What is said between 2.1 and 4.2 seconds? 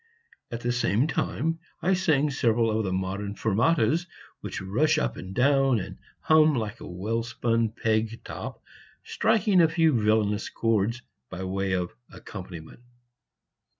several of the modern fermatas,